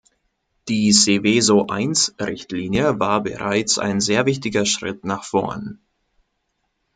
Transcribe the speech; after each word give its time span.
Die 0.67 0.91
Seveso-I-Richtlinie 0.93 2.99
war 2.99 3.21
bereits 3.21 3.77
ein 3.77 3.99
wichtiger 3.99 4.65
Schritt 4.65 5.05
nach 5.05 5.23
vorn. 5.23 5.79